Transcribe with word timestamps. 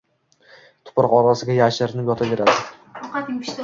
Tuproq 0.89 1.15
orasiga 1.19 1.59
yashirinib 1.61 2.13
yotaveradi. 2.15 2.61